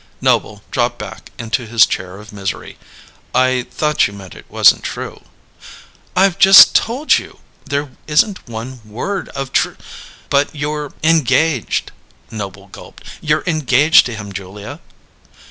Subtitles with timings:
[0.19, 2.79] Noble dropped back into his chair of misery.
[3.35, 5.21] "I thought you meant it wasn't true."
[6.15, 9.73] "I've just told you there isn't one word of tr"
[10.31, 11.91] "But you're engaged,"
[12.31, 13.03] Noble gulped.
[13.21, 14.79] "You're engaged to him, Julia!"